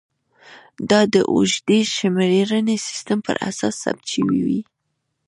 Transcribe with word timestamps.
دا 0.89 1.01
د 1.13 1.15
اوږدې 1.33 1.79
شمېرنې 1.95 2.77
سیستم 2.87 3.19
پر 3.27 3.35
اساس 3.49 3.73
ثبت 3.83 4.05
شوې 4.13 4.39
وې 4.47 4.61